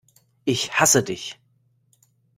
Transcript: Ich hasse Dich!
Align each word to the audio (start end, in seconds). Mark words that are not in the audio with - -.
Ich 0.45 0.71
hasse 0.73 1.03
Dich! 1.03 1.39